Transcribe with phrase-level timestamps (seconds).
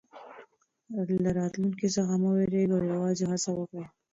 [1.23, 3.85] له راتلونکي څخه مه وېرېږئ او یوازې هڅه وکړئ.